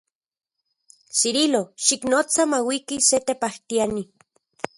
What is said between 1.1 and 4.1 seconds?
Cirilo, xiknotsa mauiki se tepajtiani.